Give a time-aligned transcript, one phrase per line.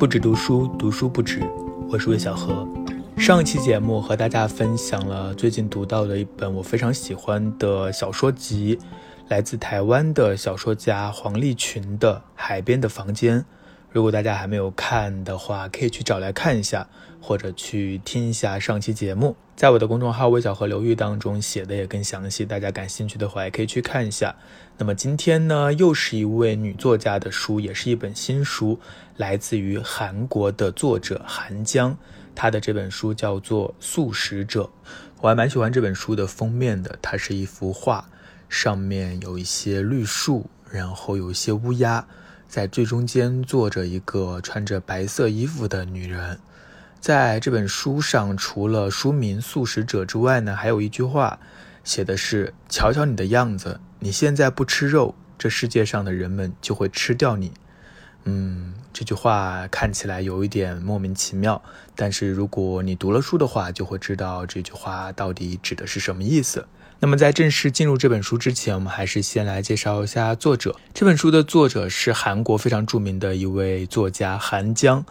[0.00, 1.42] 不止读书，读书不止。
[1.90, 2.66] 我是魏小河。
[3.18, 8.78] 上一期节目和大家分享了最近读到的一本我非常喜欢的小说集，
[9.28, 13.40] 来自台湾的小说家黄立群的《海边的房间》。
[13.92, 16.86] 如果大家还没有看的话，可以去找来看一下，
[17.20, 24.36] 或者去听一下上期节目，在我的公众号“微小河流域”当中写的也更详细，大家感兴趣的话也可以去看一下。
[24.78, 28.78] 那么今天呢，又是一位女作家的书，也是一本新书，
[29.16, 31.98] 来自于韩国的作者韩江，
[32.32, 34.62] 她的这本书叫做《素食者》，
[35.20, 38.08] 我还蛮喜欢这本书的封面的，它是一幅画，
[38.48, 42.06] 上面有一些绿树，然后有一些乌鸦。
[42.50, 46.40] 在最中间坐着一个穿着白色衣服的女人，
[46.98, 51.38] 在这本书上，除了书名《素食者》之外呢，还有一句话，
[51.84, 57.52] 写的是：“瞧瞧你的样子，你现在不吃肉，这世界上的人们就会吃掉你。”
[58.24, 61.62] 嗯，这句话看起来有一点莫名其妙，
[61.94, 66.66] 但是如果你读了书的话，就会知道这句话到底指的是什么意思。
[67.02, 70.76] 那么，在正式进入这本书之前，我们还是先来介绍一下作者。
[70.92, 75.02] 这本书的作者是韩国非常著名的一位作家韩江，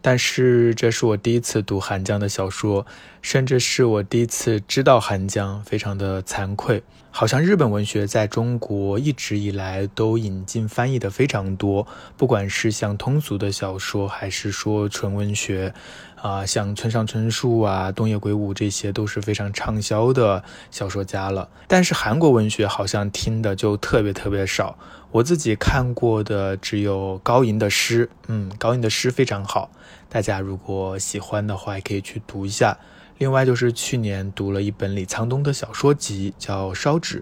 [0.00, 2.86] 但是这是我第一次读韩江的小说，
[3.22, 6.84] 甚至是我第一次知道韩江，非常的惭愧。
[7.14, 15.74] 好像日本文学在中国一直以来都引进翻译的非常多，不管是像通俗的小说，还是说纯文学，
[16.16, 21.50] 啊，像村上春树啊、东野圭吾这些都是非常畅销的小说家了。
[21.68, 24.78] 但是韩国文学好像听的就特别特别少，
[25.10, 29.70] 我自己看过的只有高银的诗，嗯，高银的诗非常好，
[30.08, 32.78] 大家如果喜欢的话，也可以去读一下。
[33.18, 37.18] 另外就是去年读了一本李沧东的小说集，叫《烧纸》，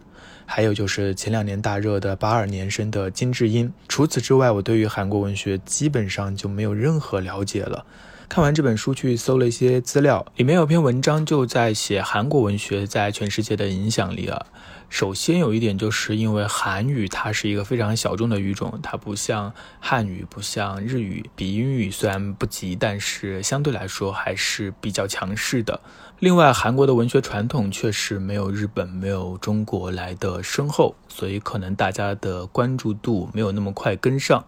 [0.47, 3.73] 还有就是前两年大热的八二年生的金智英。
[3.87, 7.85] 除此之外，我对于韩国文学基本上就没有任何了解了。
[8.29, 14.47] 看完这本书，去搜了一些资料，里面有篇文章就在写韩国文学在全世界的影响力啊。
[14.91, 25.81] 首先有一点，就是因为韩语它是一个非常小众的语种，它不像汉语，不像日语，比英语虽然不及，但是相对来说还是比较强势的。
[26.19, 34.45] 另外，韩国的文学传统确实没有日本、没有中国来的深厚，所以可能大家的关注度没有那么快跟上。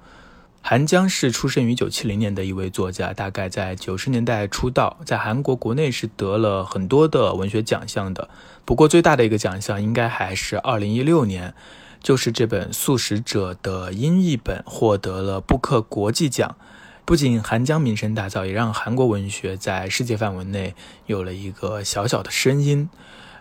[0.64, 8.30] 韩江是出生于一九七零年的一位作家，大概在九十年代出道，在韩国国内是得了很多的文学奖项的。
[8.64, 11.52] 不过最大的一个奖项应该还是二零一六年，
[12.00, 16.56] 就是这本《素食者》的英译本获得了布克国际奖。
[17.04, 22.88] 不仅韩江名声大噪，也让韩国文学在世界范围内有了一个小小的声音。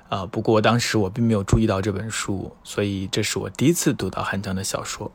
[0.10, 5.08] 啊，不过当时我并没有注意到这本书，所以这是我第一次读到韩江的小说。《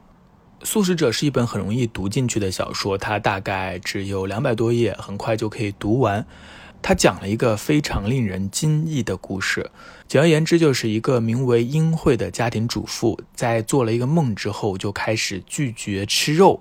[0.62, 6.26] 素食者》是一本很容易读进去的小说，它大概只有两百多页，很快就可以读完。
[6.82, 9.70] 它讲了一个非常令人惊异的故事，
[10.06, 16.60] 简而言之，就是一个名为英惠的家庭主妇，在做了一个梦之后，就开始拒绝吃肉，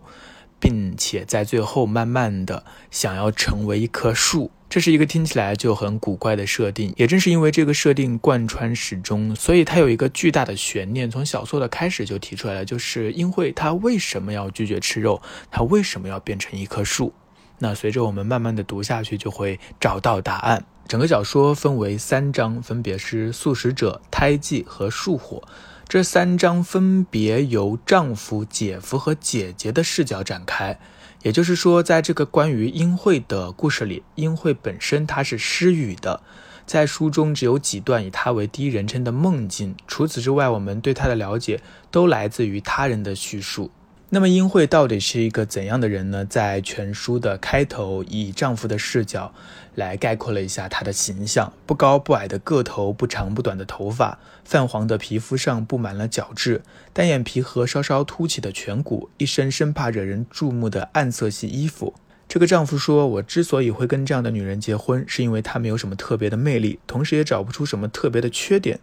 [0.66, 4.50] 并且在最后慢慢的想要成为一棵树。
[4.68, 11.10] 这是一个听起来就很古怪的设定，也正是因为这个设定贯穿始终，所以它有一个巨大的悬念。
[11.10, 15.22] 从小说的开始就提出来了，就是因为他为什么要拒绝吃肉，
[15.52, 17.14] 他为什么要变成一棵树？
[17.60, 20.66] 那随着我们慢慢的读下去，就会找到答案。
[20.88, 25.42] 整个小说分为三章，分别是素食者、胎记和树火。
[25.88, 30.80] 这三章分别由丈夫、姐夫和姐姐的视角展开。
[31.22, 36.22] 也就是说，在这个关于英惠的故事里，英惠本身她是失语的，
[36.66, 39.76] 在书中只有几段以她为第一人称的梦境。
[39.88, 43.70] 除此之外，我们对她的了解都来自于他人的叙述。
[44.16, 46.24] 那么，英惠到底是一个怎样的人呢？
[46.24, 49.34] 在全书的开头，以丈夫的视角
[49.74, 56.62] 来概括了一下她的形象：不高不矮的个头，不长不短的头发，泛黄的皮肤上布满了角质，
[56.94, 61.94] 单眼皮和稍稍凸起的颧骨，一身生怕惹人注目的暗色系衣服。
[62.30, 68.80] 这个丈夫说：“我之所以会跟这样的女人结婚，是因为她没有什么特别的魅力，同时也找不出什么特别的缺点。”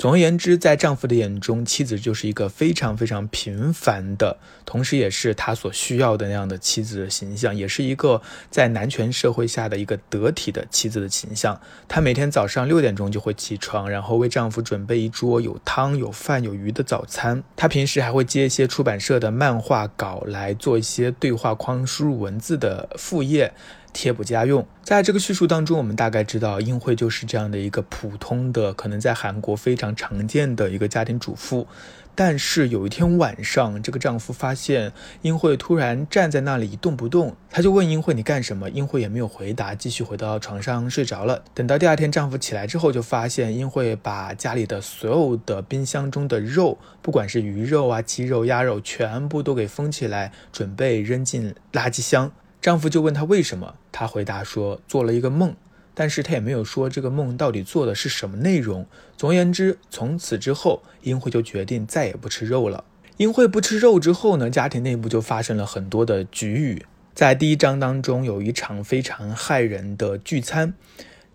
[0.00, 11.60] 总而言之，在丈夫的眼中，妻子就是一个非常非常平凡的，同时也是他所需要的那样的妻子的形象，也是一个在男权社会下的一个得体的妻子的形象。
[11.86, 17.44] 她每天早上六点钟就会起床，然后为丈夫准备一桌有汤、有饭、有鱼的早餐。
[17.54, 23.52] 她平时还会接一些出版社的漫画稿来做一些对话框输入文字的副业。
[23.92, 31.66] 贴补家用，在这个叙述当中，我们大概知道英惠就是这样的一个普通的，可能在韩国非常常见的一个家庭主妇。
[32.12, 34.92] 但是有一天晚上，这个丈夫发现
[35.22, 41.42] 英惠突然站在那里一动不动，他就问英惠：“你干什么？”英惠也没有回答，继续回到床上睡着了。
[41.54, 52.32] 等到第二天丈夫起来之后，就发现英惠把家里的所有的冰箱中的肉，不管是鱼肉啊、鸡肉、鸭肉，全部都给封起来，准备扔进垃圾箱。
[52.60, 55.54] 丈夫就问她为什么，她回答说：“做了一个梦。”
[55.94, 58.86] 但是她也没有说这个梦到底做的是什么内容。
[59.16, 62.84] 总而言之，从此之后，英惠就决定再也不吃肉了。
[63.16, 66.86] 英惠不吃肉之后呢，家庭内部就发生了很多的局域。
[67.14, 70.72] 在第一章当中，有一场非常骇人的聚餐。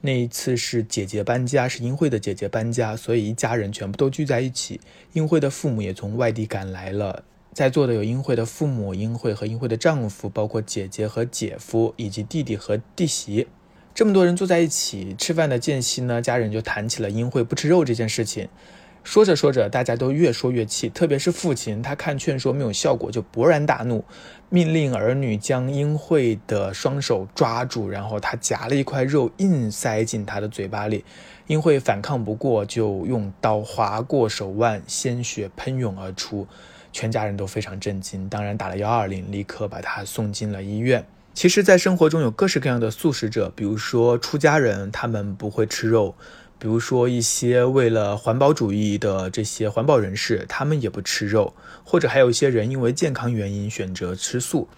[0.02, 4.80] 那一次是姐姐搬家，是英惠的姐姐搬家，所以一家人全部都聚在一起。
[5.14, 7.24] 英惠的父母也从外地赶来了，
[7.56, 13.48] 在座的有英惠的父母、英惠和英惠的丈夫，包括姐姐和姐夫，以及弟弟和弟媳。
[13.94, 18.50] 这么多人坐在一起吃饭的间隙呢，家人就谈起了英惠不吃肉这件事情。
[19.06, 24.04] 说着说着，大家都越说越气，特别是父亲，他看劝说没有效果，就勃然大怒，
[24.50, 31.06] 命令儿女将英惠的双手抓住，然后他夹了一块肉硬塞进他的嘴巴里。
[31.48, 36.46] 英惠反抗不过，就用刀划过手腕，鲜血喷涌而出，
[36.96, 41.06] 全家人都非常震惊，当然打了幺二零，立刻把他送进了医院。
[41.34, 46.16] 其实，在生活中有各式各样的素食者，比如说出家人，他们不会吃肉；
[46.58, 51.54] 比如说一些为了环保主义的这些环保人士，他们也不吃肉；
[51.84, 54.70] 或者还有一些人因为健康原因选择吃素，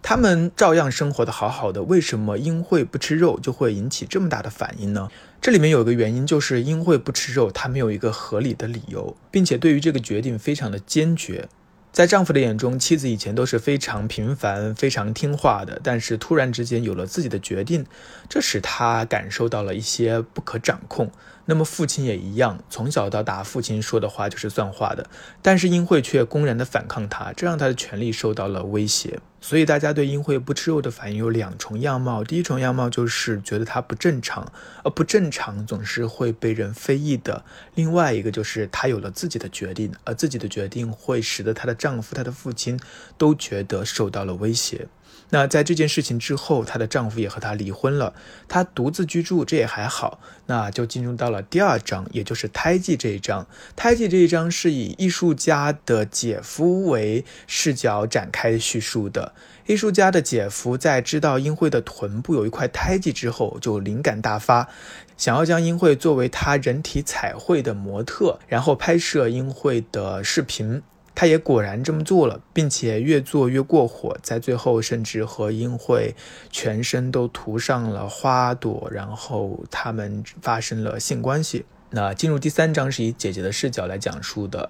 [0.00, 1.82] 他们照样生活的好好的。
[1.82, 5.08] 为什么英惠不吃肉就会引起这么大的反应呢？
[5.40, 11.48] 这里面有一个原因，就是英惠不吃肉，她没有一个合理的理由，并且对于这个决定非常的坚决。
[11.94, 17.86] 在丈夫的眼中，妻子以前都是非常平凡、非常听话的，但是突然之间有了自己的决定，
[18.28, 21.08] 这使他感受到了一些不可掌控。
[21.46, 25.08] 那么父亲也一样，从小到大，父亲说的话就是算话的。
[25.42, 29.20] 但是英惠却公然的反抗他，这让他的权利受到了威胁。
[29.40, 34.50] 所以大家对英惠不吃肉的反应有两重样貌：第一重样貌就是觉得他不正常，
[34.82, 37.44] 而不正常总是会被人非议的；
[37.74, 42.80] 另外一个就是她有了自己的决定，而自己的决定会使得她的丈夫、她的父亲
[43.18, 44.88] 都觉得受到了威胁。
[45.30, 48.14] 那在这件事情之后，她的丈夫也和她离婚了，
[48.46, 50.20] 她独自居住，这也还好。
[50.46, 53.46] 那就进入到了第二章，也就是胎记这一章。
[53.74, 59.32] 胎记这一章是以艺术家的姐夫为视角展开叙述的。
[59.66, 64.68] 艺术家的姐夫在知道英惠的臀部有一块胎记之后，就灵感大发，
[65.16, 70.82] 想要将英惠作为他人体彩绘的模特，然后拍摄英惠的视频。
[71.24, 76.14] 他也果然这么做了，并且越做越过火，在最后甚至和英惠
[76.50, 81.64] 全身都涂上了花朵，然后他们发生了性关系。
[81.88, 84.68] 那进入第三章是以姐姐的视角来讲述的。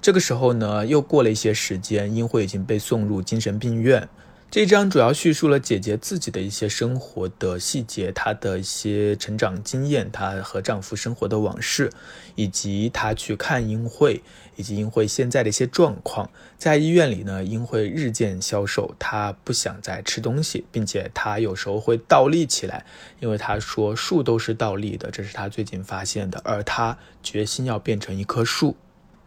[0.00, 4.08] 这个时候呢，又过了一些时间，英惠已经被送入精神病院。
[4.56, 11.92] 这一章主要叙述了姐姐自己的一些生活的细节，她的一些成长经验，她和丈夫生活的往事，
[12.36, 14.22] 以及她去看英惠，
[14.56, 16.30] 以及英惠现在的一些状况。
[16.56, 22.86] 在医院里呢，英惠日渐消瘦，她不想再吃东西，并且她有时候会倒立起来，
[23.20, 28.74] 因为她说树都是倒立的，这是她最近发现的，而她决心要变成一棵树。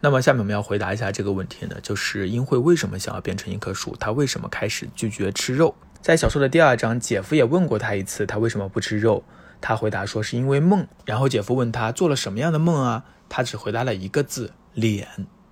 [0.02, 3.94] 那么下面我们要回答一下这个问题呢，就是英惠为什么想要变成一棵树？
[4.00, 5.74] 她为什么开始拒绝吃肉？
[6.00, 9.22] 在小说的第二章，姐夫也问过她一次，她为什么不吃肉？
[9.60, 10.86] 她回答说是因为梦。
[11.04, 13.04] 然后姐夫问她做了什么样的梦啊？
[13.28, 15.06] 她只回答了一个字：脸。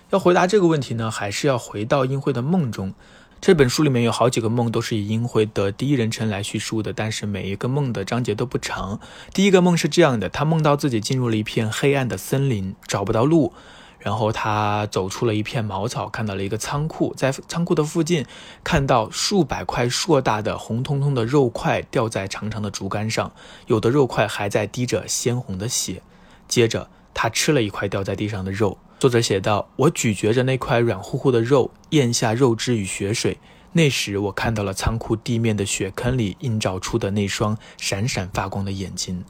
[0.08, 2.94] 要回答这个问题呢，还是要回到英惠的梦中。
[3.42, 8.99] 这本书里面有好几个梦都是以英惠的第一人称来叙述的，但是每一个梦的章节都不长。
[9.34, 13.52] 第一个梦是这样的：她梦到自己进入了一片黑暗的森林，找不到路。
[13.98, 18.24] 然后他走出了一片茅草，看到了一个仓库，在仓库的附近
[18.62, 23.32] 看到数百块硕大的红彤彤的肉块吊在长长的竹竿上，
[23.66, 26.02] 有的肉块还在滴着鲜红的血。
[26.46, 28.78] 接着他吃了一块掉在地上的肉。
[28.98, 33.38] 作者写道：“我咀嚼着那块软乎乎的肉，咽下肉汁与血水。
[33.72, 39.24] 那时我看到了仓库地面的血坑里映照出的那双闪闪发光的眼睛，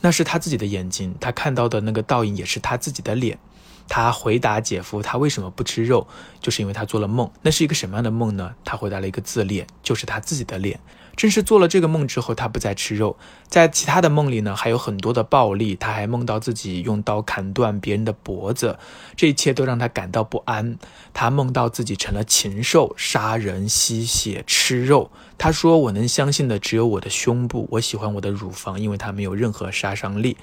[0.00, 1.14] 那是他自己的眼睛。
[1.18, 3.38] 他看到的那个倒影也是他自己的脸。”
[3.90, 6.06] 他回答姐夫，他为什么不吃肉，
[6.40, 7.28] 就是因为他做了梦。
[7.42, 8.54] 那是一个什么样的梦呢？
[8.64, 10.78] 他回答了一个字脸，就是他自己的脸。
[11.16, 13.16] 正是做了这个梦之后，他不再吃肉。
[13.48, 15.74] 在其他的梦里呢，还有很多的暴力。
[15.74, 18.78] 他还梦到自己用刀砍断别人的脖子，
[19.16, 20.78] 这一切都让他感到不安。
[21.12, 25.10] 他梦到自己成了禽兽，杀人、吸血、吃肉。
[25.36, 27.66] 他说：“我能相信的只有我的胸部。
[27.72, 30.36] 我喜欢我的乳房，因为它没有任何杀伤力。”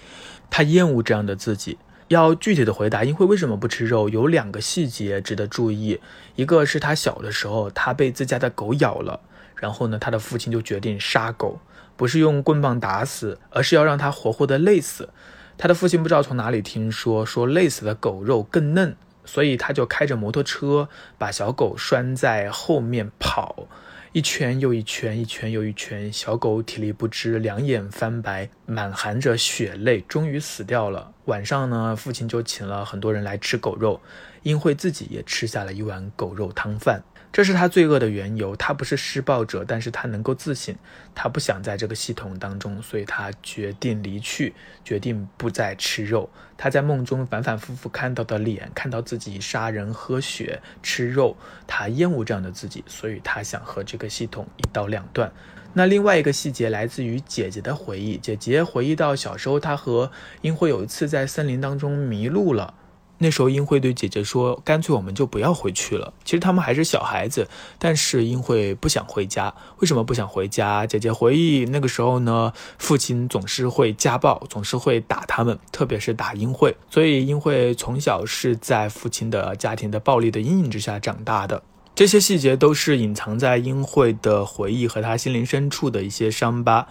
[0.52, 1.78] 他厌恶这样的自己。
[2.10, 6.00] 要具体的回答英惠为什么不吃肉，有两个细节值得注意。
[6.36, 9.20] 一个是他小的时候，他被自家的狗咬了，
[9.56, 11.60] 然后呢，他的父亲就决定杀狗，
[11.98, 15.10] 不是用棍棒打死，而是要让他活活的累死。
[15.58, 18.96] 他的父亲不知道从哪里听说，说累死的狗肉更嫩，
[19.26, 20.88] 所以他就开着摩托车
[21.18, 23.68] 把小狗拴在后面跑。
[24.14, 31.14] 一圈又一圈，一圈又一圈，小狗体力不支，两眼翻白，满含着血泪，终于死掉了。
[31.26, 34.00] 晚上呢，父亲就请了很多人来吃狗肉，
[34.44, 37.04] 英惠自己也吃下了一碗狗肉汤饭。
[37.38, 38.56] 这是他罪恶的缘由。
[38.56, 40.76] 他不是施暴者，但是他能够自省，
[41.14, 46.28] 他不想在这个系统当中，所以他决定离去，决定不再吃肉。
[46.58, 55.32] 他在梦中反反复复看到的脸，看到自己杀人、喝血、吃肉，他厌恶这样的自己，所以他想和这个系统一刀两断。
[55.74, 62.74] 那另外一个细节来自于姐姐的回忆，姐姐回忆到小时候，她和英惠有一次在森林当中迷路了。
[63.20, 67.48] 那时候，英慧对姐姐说：“干脆我们就不要回去了。”其实他们还是小孩子，
[67.80, 69.54] 但是英慧不想回家。
[69.80, 70.86] 为什么不想回家？
[70.86, 76.76] 姐姐回忆那个时候呢，父亲总是会家暴，总是会打他们，特别是打英慧。
[76.90, 81.64] 所以英慧从小是在父亲的家庭的暴力的阴影之下长大的。
[81.98, 86.88] 这些细节都是隐藏在英惠的回忆和她心灵深处的一些伤疤。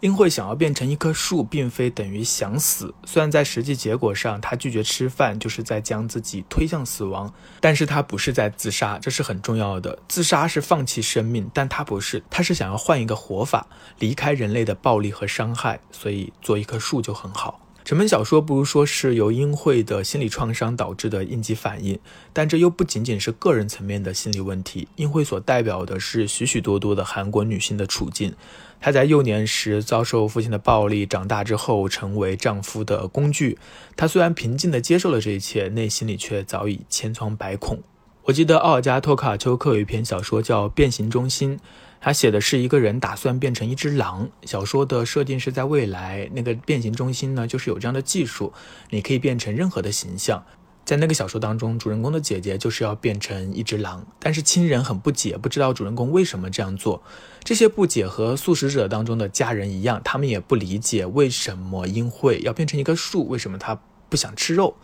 [0.00, 2.92] 英惠想要变成一棵树，并非等于想死。
[3.04, 9.96] 虽然在实际结果上，她拒绝吃饭就是在将自己推向死亡，但是他不是在自杀，这是很重要的。
[10.08, 13.64] 自杀是放弃生命，但他不是，他是想要换一个活法，
[14.00, 15.78] 离开人类的暴力和伤害。
[15.92, 17.60] 所以做一棵树就很好。
[17.88, 21.98] 整本小说不如说是由英惠的心理创伤导致的应激反应，
[22.34, 24.86] 但这又不仅仅是个人层面的心理问题。
[24.96, 28.34] 英惠所代表的是许许多多的韩国女性的处境。
[28.78, 33.56] 她在幼年时遭受父亲的暴力，长大之后成为丈夫的工具。
[33.96, 37.78] 她虽然平静地接受了这一切，内心里却早已千疮百孔。
[38.24, 41.56] 我记得奥尔加·托卡丘克有一篇小说叫《变形中心》。
[42.00, 44.28] 他写的是一个人打算变成一只狼。
[44.44, 48.52] 小说的设定是在未来，那个变形中心呢，就是有这样的技术，
[48.90, 50.44] 你可以变成任何的形象。
[50.84, 57.02] 在那个小说当中，主人公的姐姐就是要变成一只狼，但是亲人很不解，不知道主人公为什么这样做。
[57.44, 63.78] 这些不解和素食者当中的家人一样，他们也不理解为什么英惠要变成一棵树，为什么他
[64.08, 64.76] 不想吃肉。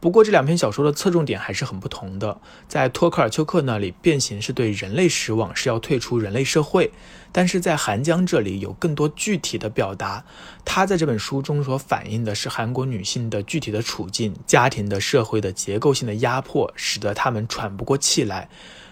[0.00, 2.40] 不过这两篇小说的侧重点还是很不同的。
[2.68, 6.90] 在托克尔丘克那里，变形是对人类失望，是要退出人类社会；
[7.32, 10.24] 但是在韩江这里有更多具体的表达。
[10.64, 18.48] 他在这本书中所反映的是韩国女性的具体的处境、家庭的社会的结构性的压迫，使得她们喘不过气来。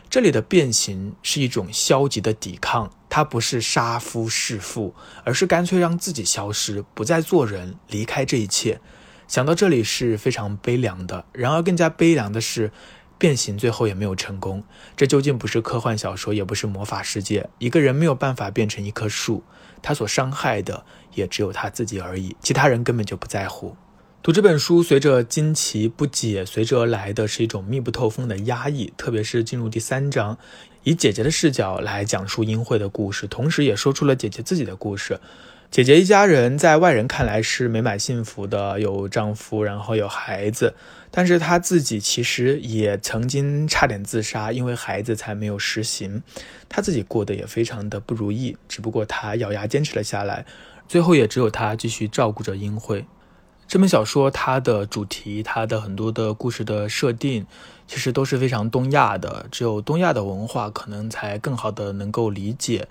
[0.08, 4.94] 这里的变形是一种消极的抵抗，它不是杀夫弑父，
[5.25, 8.80] 而是干脆让自己消失，不再做人，离开这一切。
[9.28, 12.71] 想到这里是非常悲凉的，然而更加悲凉的是，
[13.18, 14.62] 变形最后也没有成功。
[14.97, 17.49] 这究竟不是科幻小说，也不是魔法世界。
[17.59, 19.42] 一个人没有办法变成一棵树，
[19.83, 23.76] 他所伤害的也只有他自己而已，其他人根本就不在乎。
[24.23, 28.92] 读这本书，随着惊奇不解，随之而来的是一种密不透风的压抑。
[28.97, 30.37] 特别是进入第三章，
[30.83, 35.21] 以姐姐的视角来讲述英惠的故事，同时也说出了姐姐自己的故事。
[35.70, 40.75] 姐姐一家人在外人看来是美满幸福的，有丈夫，然后有孩子，
[41.11, 46.23] 但是她自己其实也曾经差点自杀，因为孩子才没有实行。
[46.68, 50.46] 她自己过得也非常的不如意，只不过她咬牙坚持了下来，
[50.88, 53.04] 最后也只有她继续照顾着英惠。
[53.68, 57.44] 这本小说它的主题，它的很多的故事的设定，
[57.88, 62.87] 其实都是非常东亚的，只有东亚的文化可能才更好的能够理解，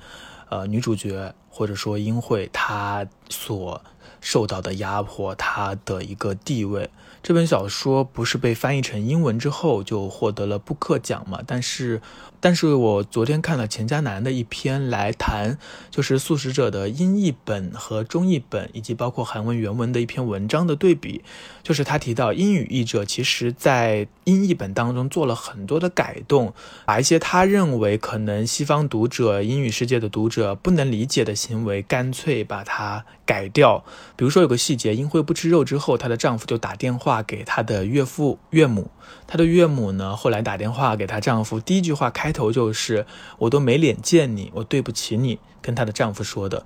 [0.59, 1.33] 呃，女主角。
[1.57, 3.81] 或者说，英惠她所
[4.19, 6.89] 受到的压迫，她的一个地位。
[7.23, 11.39] 这本小说不是被翻译成英文之后就获得了布克奖嘛？
[11.47, 12.01] 但是，
[12.45, 15.57] 但是我昨天看了钱嘉楠的一篇来谈，
[15.89, 21.23] 就是《素食者》的英译本和中译本，以及包括韩文原文的一篇文章的对比。
[21.63, 26.53] 就是他提到，英语译者其实在英译本当中做了很多的改动，
[26.85, 33.83] 把一些他认为可能西方读者、英语世界的读者不能理解的行为，干脆把它改掉。
[34.15, 37.23] 比如说有个细节，英惠不吃肉之后，她的丈夫就打电话。
[37.23, 38.91] 给她的岳父岳母，
[39.25, 43.07] 她的岳母呢后来打电话给她丈夫，第一句话开头就是
[43.39, 46.65] “我都没脸见你，我对不起你”，跟她的丈夫说的。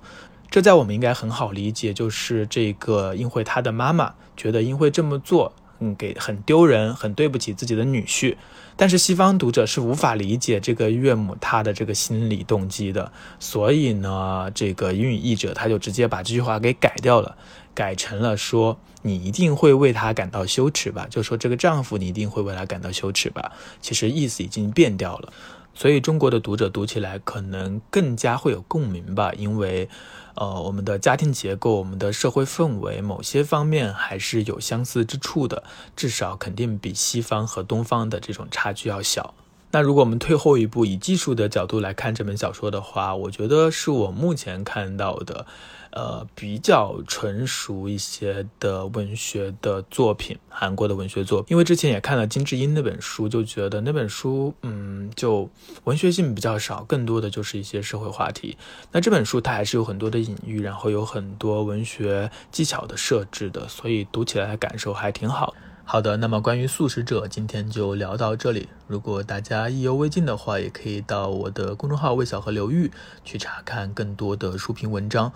[0.50, 8.36] 这在我们应该很好理解，就是这个英惠她的妈妈觉得英惠这么做，嗯，给很丢人，很对不起自己的女婿。
[8.76, 17.36] 但是西方读者是无法理解这个岳母她的这个心理动机的，所以呢，这个英语译者他就直接把这句话给改掉了，
[17.74, 21.06] 改成了说你一定会为他感到羞耻吧？
[21.10, 23.52] 就说这个丈夫你一定会为他感到羞耻吧？
[23.80, 25.32] 其实意思已经变掉了，
[25.80, 29.88] 所以中国的读者读起来可能更加会有共鸣吧，因为。
[30.36, 35.64] 呃，我们的家庭结构、我们的社会氛围，某些方面还是有相似之处的，
[35.96, 39.34] 至少肯定比西方和东方的这种差距要小。
[39.72, 45.46] 那如果我们退后一步，以技术的角度来看这本小说的话，我觉得是我目前看到的。
[45.92, 55.50] 呃，比较成熟一些的文学的作品，韩国的文学作品，因为之前也看了金智英那本书，就觉得那本书，嗯，就
[55.82, 58.56] 文学性比较少，更多的就是一些社会话题。
[58.92, 65.52] 那这本书它还是有很多的隐喻，然后有很多文学技巧的设置的，所以读起来感受还挺好。
[65.92, 68.68] 好的，那么关于素食者，今天就聊到这里。
[68.86, 72.92] 如果大家意犹未尽的话，也可以到我的公众号“魏小河流域”
[73.24, 75.32] 去查看更多的书评文章。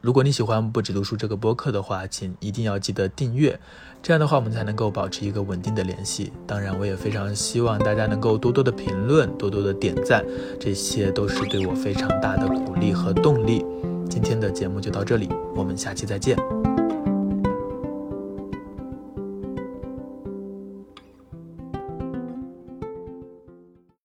[0.00, 3.58] 如果你喜欢不止读书这个播客的话，请一定要记得订阅，
[4.00, 6.32] 这样的话我们才能够保持一个稳定的联系。
[6.46, 10.24] 当然，我也非常希望大家能够多多的评论，多多的点赞，
[10.60, 13.66] 这些都是对我非常大的鼓励和动力。
[14.08, 16.38] 今天的节目就到这里，我们下期再见。